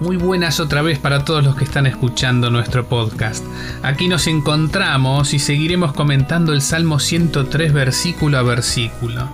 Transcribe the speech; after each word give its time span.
Muy 0.00 0.16
buenas 0.16 0.60
otra 0.60 0.80
vez 0.80 1.00
para 1.00 1.24
todos 1.24 1.42
los 1.42 1.56
que 1.56 1.64
están 1.64 1.86
escuchando 1.86 2.50
nuestro 2.50 2.86
podcast. 2.86 3.44
Aquí 3.82 4.06
nos 4.06 4.28
encontramos 4.28 5.34
y 5.34 5.40
seguiremos 5.40 5.92
comentando 5.92 6.52
el 6.52 6.62
Salmo 6.62 7.00
103 7.00 7.72
versículo 7.72 8.38
a 8.38 8.42
versículo. 8.42 9.28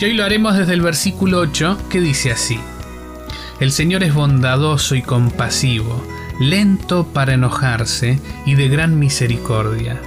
Y 0.00 0.06
hoy 0.06 0.14
lo 0.14 0.24
haremos 0.24 0.56
desde 0.56 0.72
el 0.72 0.80
versículo 0.80 1.40
8 1.40 1.76
que 1.90 2.00
dice 2.00 2.32
así. 2.32 2.58
El 3.60 3.70
Señor 3.70 4.02
es 4.02 4.14
bondadoso 4.14 4.94
y 4.94 5.02
compasivo, 5.02 6.02
lento 6.40 7.06
para 7.06 7.34
enojarse 7.34 8.18
y 8.46 8.54
de 8.54 8.68
gran 8.68 8.98
misericordia 8.98 10.00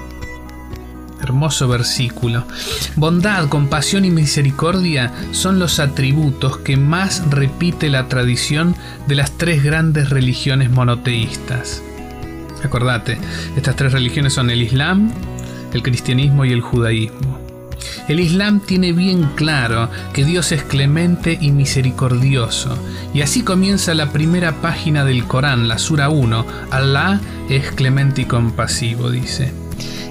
hermoso 1.22 1.68
versículo. 1.68 2.46
Bondad, 2.96 3.48
compasión 3.50 4.06
y 4.06 4.10
misericordia 4.10 5.12
son 5.32 5.60
los 5.60 5.80
atributos 5.80 6.58
que 6.58 6.78
más 6.78 7.24
repite 7.30 7.90
la 7.90 8.08
tradición 8.08 8.76
de 9.08 9.16
las 9.16 9.32
tres 9.38 9.64
grandes 9.64 10.10
religiones 10.10 10.70
monoteístas. 10.70 11.82
Acordate, 12.64 13.18
estas 13.56 13.76
tres 13.76 13.94
religiones 13.94 14.34
son 14.34 14.50
el 14.50 14.62
Islam, 14.62 15.12
el 15.74 15.82
cristianismo 15.82 16.46
y 16.46 16.52
el 16.52 16.62
judaísmo. 16.62 17.40
El 18.08 18.20
Islam 18.20 18.60
tiene 18.60 18.94
bien 18.94 19.30
claro 19.36 19.90
que 20.14 20.26
Dios 20.26 20.52
es 20.52 20.64
clemente 20.64 21.38
y 21.40 21.52
misericordioso, 21.52 22.78
y 23.14 23.22
así 23.22 23.44
comienza 23.44 23.94
la 23.94 24.12
primera 24.12 24.62
página 24.62 25.06
del 25.06 25.26
Corán, 25.26 25.68
la 25.68 25.78
Sura 25.78 26.10
1, 26.10 26.46
Allah 26.72 27.20
es 27.50 27.72
clemente 27.72 28.24
y 28.24 28.26
compasivo, 28.26 29.10
dice. 29.10 29.54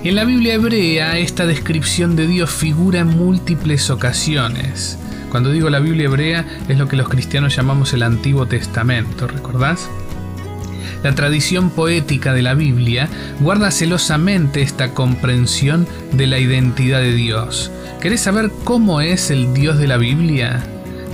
En 0.03 0.15
la 0.15 0.25
Biblia 0.25 0.55
hebrea 0.55 1.19
esta 1.19 1.47
descripción 1.47 2.17
de 2.17 2.27
Dios 2.27 2.51
figura 2.51 3.01
en 3.01 3.09
múltiples 3.09 3.91
ocasiones. 3.91 4.99
Cuando 5.31 5.51
digo 5.51 5.71
la 5.71 5.79
Biblia 5.79 6.07
hebrea 6.07 6.47
es 6.69 6.79
lo 6.79 6.89
que 6.89 6.97
los 6.97 7.09
cristianos 7.09 7.55
llamamos 7.55 7.93
el 7.93 8.03
Antiguo 8.03 8.47
Testamento, 8.47 9.27
¿recordás? 9.27 9.89
La 11.03 11.15
tradición 11.15 11.71
poética 11.71 12.35
de 12.35 12.43
la 12.43 12.55
Biblia 12.55 13.09
guarda 13.41 13.71
celosamente 13.71 14.63
esta 14.63 14.93
comprensión 14.93 15.87
de 16.13 16.27
la 16.27 16.39
identidad 16.39 17.01
de 17.01 17.13
Dios. 17.13 17.71
¿Querés 18.01 18.21
saber 18.21 18.51
cómo 18.65 19.01
es 19.01 19.31
el 19.31 19.55
Dios 19.55 19.79
de 19.79 19.87
la 19.87 19.97
Biblia? 19.97 20.63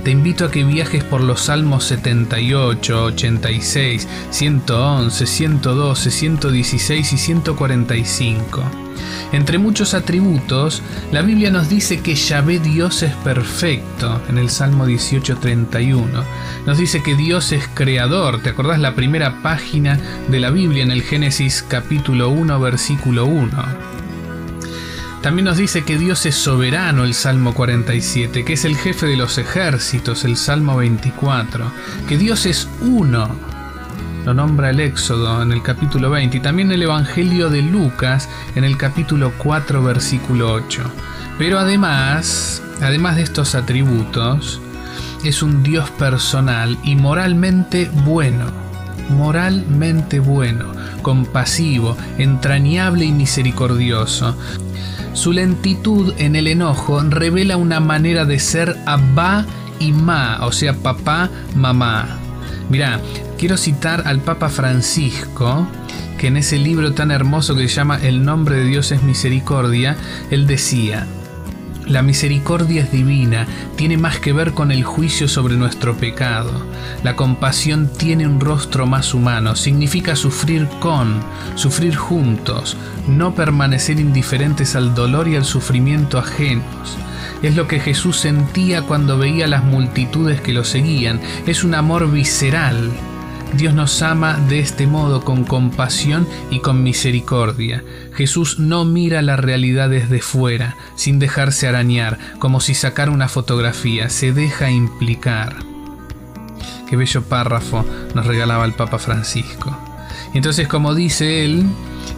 Te 0.07 0.11
invito 0.11 0.45
a 0.45 0.51
que 0.51 0.63
viajes 0.63 1.03
por 1.03 1.19
los 1.19 1.41
Salmos 1.41 1.83
78, 1.83 3.03
86, 3.03 4.07
111, 4.29 5.25
112, 5.27 6.11
116 6.11 7.11
y 7.11 7.17
145. 7.17 8.63
Entre 9.33 9.57
muchos 9.57 9.93
atributos, 9.93 10.81
la 11.11 11.23
Biblia 11.23 11.51
nos 11.51 11.67
dice 11.67 11.99
que 11.99 12.15
Yahvé 12.15 12.59
Dios 12.59 13.03
es 13.03 13.13
perfecto 13.15 14.21
en 14.29 14.37
el 14.37 14.49
Salmo 14.49 14.87
18:31. 14.87 16.23
Nos 16.65 16.77
dice 16.77 17.03
que 17.03 17.15
Dios 17.15 17.51
es 17.51 17.67
creador. 17.73 18.41
¿Te 18.41 18.51
acordás 18.51 18.79
la 18.79 18.95
primera 18.95 19.41
página 19.43 19.99
de 20.29 20.39
la 20.39 20.51
Biblia 20.51 20.83
en 20.83 20.91
el 20.91 21.01
Génesis 21.01 21.65
capítulo 21.67 22.29
1 22.29 22.57
versículo 22.61 23.25
1? 23.25 23.96
También 25.21 25.45
nos 25.45 25.57
dice 25.57 25.83
que 25.83 25.97
Dios 25.97 26.25
es 26.25 26.35
soberano, 26.35 27.03
el 27.03 27.13
Salmo 27.13 27.53
47, 27.53 28.45
que 28.45 28.53
es 28.53 28.65
el 28.65 28.77
jefe 28.77 29.07
de 29.07 29.17
los 29.17 29.37
ejércitos, 29.37 30.23
el 30.23 30.37
Salmo 30.37 30.77
24, 30.77 31.71
que 32.07 32.17
Dios 32.17 32.45
es 32.45 32.69
uno, 32.81 33.27
lo 34.27 34.33
nombra 34.33 34.69
el 34.71 34.79
Éxodo 34.81 35.41
en 35.41 35.53
el 35.53 35.61
capítulo 35.63 36.09
20 36.09 36.35
y 36.35 36.39
también 36.41 36.69
el 36.71 36.83
Evangelio 36.83 37.49
de 37.49 37.61
Lucas 37.61 38.27
en 38.55 38.65
el 38.65 38.75
capítulo 38.77 39.31
4, 39.37 39.81
versículo 39.81 40.51
8. 40.51 40.83
Pero 41.37 41.59
además, 41.59 42.61
además 42.81 43.15
de 43.15 43.23
estos 43.23 43.55
atributos, 43.55 44.59
es 45.23 45.41
un 45.41 45.63
Dios 45.63 45.89
personal 45.91 46.77
y 46.83 46.95
moralmente 46.95 47.89
bueno, 48.05 48.45
moralmente 49.09 50.19
bueno, 50.19 50.73
compasivo, 51.01 51.97
entrañable 52.17 53.05
y 53.05 53.13
misericordioso. 53.13 54.37
Su 55.17 55.33
lentitud 55.33 56.13
en 56.19 56.35
el 56.35 56.45
enojo 56.45 57.01
revela 57.01 57.57
una 57.57 57.79
manera 57.79 58.23
de 58.25 58.37
ser 58.37 58.77
Abba 58.85 59.47
y 59.79 59.91
Ma, 59.91 60.45
o 60.45 60.51
sea, 60.51 60.75
papá, 60.75 61.31
mamá. 61.55 62.19
Mirá, 62.69 63.01
quiero 63.39 63.57
citar 63.57 64.03
al 64.05 64.19
Papa 64.19 64.47
Francisco, 64.49 65.67
que 66.19 66.27
en 66.27 66.37
ese 66.37 66.59
libro 66.59 66.93
tan 66.93 67.09
hermoso 67.09 67.55
que 67.55 67.67
se 67.67 67.73
llama 67.73 67.97
El 68.03 68.23
nombre 68.23 68.57
de 68.57 68.65
Dios 68.65 68.91
es 68.91 69.01
misericordia, 69.01 69.97
él 70.29 70.45
decía, 70.45 71.07
la 71.87 72.01
misericordia 72.01 72.83
es 72.83 72.91
divina, 72.91 73.47
tiene 73.75 73.97
más 73.97 74.19
que 74.19 74.33
ver 74.33 74.53
con 74.53 74.71
el 74.71 74.83
juicio 74.83 75.27
sobre 75.27 75.55
nuestro 75.55 75.95
pecado. 75.97 76.65
La 77.03 77.15
compasión 77.15 77.89
tiene 77.97 78.27
un 78.27 78.39
rostro 78.39 78.85
más 78.85 79.13
humano, 79.13 79.55
significa 79.55 80.15
sufrir 80.15 80.67
con, 80.79 81.21
sufrir 81.55 81.95
juntos, 81.95 82.77
no 83.07 83.33
permanecer 83.33 83.99
indiferentes 83.99 84.75
al 84.75 84.93
dolor 84.95 85.27
y 85.27 85.35
al 85.35 85.45
sufrimiento 85.45 86.17
ajenos. 86.19 86.97
Es 87.41 87.55
lo 87.55 87.67
que 87.67 87.79
Jesús 87.79 88.17
sentía 88.17 88.81
cuando 88.81 89.17
veía 89.17 89.47
las 89.47 89.63
multitudes 89.63 90.41
que 90.41 90.53
lo 90.53 90.63
seguían, 90.63 91.21
es 91.45 91.63
un 91.63 91.75
amor 91.75 92.11
visceral, 92.11 92.91
Dios 93.53 93.73
nos 93.73 94.01
ama 94.01 94.33
de 94.49 94.59
este 94.59 94.87
modo 94.87 95.23
con 95.23 95.43
compasión 95.43 96.27
y 96.51 96.59
con 96.59 96.83
misericordia. 96.83 97.83
Jesús 98.13 98.59
no 98.59 98.85
mira 98.85 99.21
la 99.21 99.35
realidad 99.35 99.89
desde 99.89 100.21
fuera, 100.21 100.75
sin 100.95 101.17
dejarse 101.17 101.67
arañar, 101.67 102.17
como 102.39 102.59
si 102.59 102.73
sacara 102.73 103.11
una 103.11 103.29
fotografía, 103.29 104.09
se 104.09 104.33
deja 104.33 104.69
implicar. 104.69 105.55
Qué 106.89 106.95
bello 106.95 107.23
párrafo 107.23 107.85
nos 108.13 108.25
regalaba 108.25 108.65
el 108.65 108.73
Papa 108.73 108.99
Francisco. 108.99 109.75
Entonces, 110.33 110.67
como 110.67 110.93
dice 110.93 111.43
él, 111.43 111.65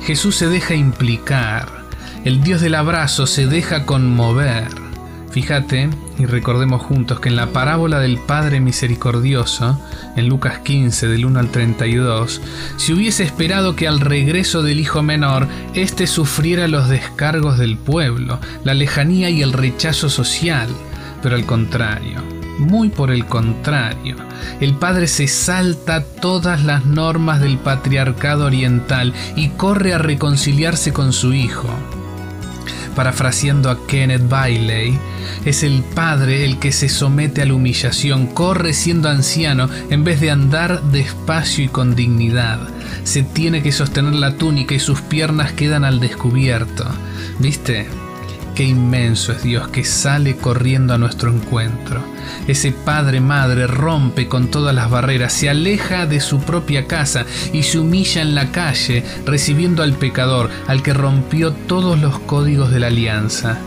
Jesús 0.01 0.35
se 0.35 0.47
deja 0.47 0.75
implicar, 0.75 1.85
el 2.25 2.41
Dios 2.43 2.61
del 2.61 2.75
abrazo 2.75 3.27
se 3.27 3.47
deja 3.47 3.85
conmover. 3.85 4.88
Fíjate 5.31 5.89
y 6.17 6.25
recordemos 6.25 6.81
juntos 6.81 7.19
que 7.19 7.29
en 7.29 7.35
la 7.35 7.47
parábola 7.47 7.99
del 7.99 8.17
Padre 8.17 8.59
Misericordioso, 8.59 9.79
en 10.15 10.27
Lucas 10.27 10.59
15 10.59 11.07
del 11.07 11.25
1 11.25 11.39
al 11.39 11.49
32, 11.49 12.41
si 12.77 12.93
hubiese 12.93 13.23
esperado 13.23 13.75
que 13.75 13.87
al 13.87 13.99
regreso 13.99 14.63
del 14.63 14.79
hijo 14.79 15.03
menor 15.03 15.47
éste 15.75 16.07
sufriera 16.07 16.67
los 16.67 16.89
descargos 16.89 17.59
del 17.59 17.77
pueblo, 17.77 18.39
la 18.63 18.73
lejanía 18.73 19.29
y 19.29 19.43
el 19.43 19.53
rechazo 19.53 20.09
social, 20.09 20.67
pero 21.21 21.35
al 21.35 21.45
contrario, 21.45 22.23
muy 22.57 22.89
por 22.89 23.11
el 23.11 23.27
contrario, 23.27 24.15
el 24.59 24.73
padre 24.73 25.07
se 25.07 25.27
salta 25.27 26.03
todas 26.03 26.63
las 26.63 26.85
normas 26.85 27.39
del 27.39 27.59
patriarcado 27.59 28.45
oriental 28.45 29.13
y 29.35 29.49
corre 29.49 29.93
a 29.93 29.99
reconciliarse 29.99 30.91
con 30.91 31.13
su 31.13 31.33
hijo 31.33 31.69
parafraseando 32.99 33.69
a 33.69 33.87
Kenneth 33.87 34.27
Bailey, 34.27 34.99
es 35.45 35.63
el 35.63 35.83
padre 35.83 36.43
el 36.43 36.59
que 36.59 36.73
se 36.73 36.89
somete 36.89 37.41
a 37.41 37.45
la 37.45 37.53
humillación, 37.53 38.27
corre 38.27 38.73
siendo 38.73 39.07
anciano 39.07 39.69
en 39.89 40.03
vez 40.03 40.19
de 40.19 40.31
andar 40.31 40.81
despacio 40.91 41.63
y 41.63 41.69
con 41.69 41.95
dignidad. 41.95 42.59
Se 43.05 43.23
tiene 43.23 43.63
que 43.63 43.71
sostener 43.71 44.15
la 44.15 44.35
túnica 44.35 44.75
y 44.75 44.79
sus 44.79 44.99
piernas 44.99 45.53
quedan 45.53 45.85
al 45.85 46.01
descubierto. 46.01 46.85
¿Viste? 47.39 47.87
Qué 48.59 48.65
inmenso 48.65 49.31
es 49.31 49.41
Dios 49.41 49.69
que 49.69 49.85
sale 49.85 50.35
corriendo 50.35 50.93
a 50.93 50.97
nuestro 50.97 51.31
encuentro. 51.31 52.03
Ese 52.45 52.73
padre 52.73 53.21
madre 53.21 53.67
rompe 53.67 54.27
con 54.27 54.51
todas 54.51 54.75
las 54.75 54.89
barreras, 54.89 55.31
se 55.31 55.49
aleja 55.49 56.05
de 56.05 56.19
su 56.19 56.41
propia 56.41 56.85
casa 56.85 57.25
y 57.53 57.63
se 57.63 57.79
humilla 57.79 58.21
en 58.21 58.35
la 58.35 58.51
calle, 58.51 59.05
recibiendo 59.25 59.81
al 59.81 59.93
pecador, 59.93 60.49
al 60.67 60.83
que 60.83 60.93
rompió 60.93 61.53
todos 61.53 61.97
los 62.01 62.19
códigos 62.19 62.69
de 62.69 62.81
la 62.81 62.87
alianza. 62.87 63.57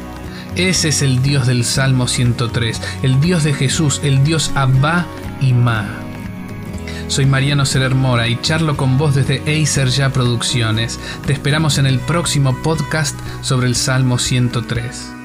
Ese 0.57 0.91
es 0.91 1.01
el 1.01 1.23
Dios 1.23 1.47
del 1.47 1.65
Salmo 1.65 2.07
103, 2.07 2.83
el 3.03 3.19
Dios 3.19 3.45
de 3.45 3.55
Jesús, 3.55 3.99
el 4.05 4.23
Dios 4.25 4.51
Abba 4.55 5.07
y 5.41 5.55
Ma. 5.55 6.12
Soy 7.09 7.27
Mariano 7.27 7.67
Serer 7.67 7.95
Mora 7.95 8.29
y 8.29 8.41
charlo 8.41 8.77
con 8.77 8.99
vos 8.99 9.15
desde 9.15 9.41
Acer 9.63 9.89
Ya 9.89 10.11
Producciones. 10.11 10.99
Te 11.27 11.33
esperamos 11.33 11.79
en 11.79 11.87
el 11.87 11.99
próximo 12.01 12.57
podcast 12.63 13.19
sobre 13.43 13.67
el 13.67 13.77
Salmo 13.77 14.19
103. 14.19 15.22